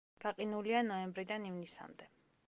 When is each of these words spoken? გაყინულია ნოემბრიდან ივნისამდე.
გაყინულია 0.23 0.79
ნოემბრიდან 0.87 1.45
ივნისამდე. 1.49 2.09